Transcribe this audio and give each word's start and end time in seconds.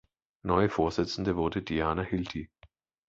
Neue 0.41 0.67
Vorsitzende 0.67 1.35
wurde 1.35 1.61
Diana 1.61 2.01
Hilti. 2.01 2.49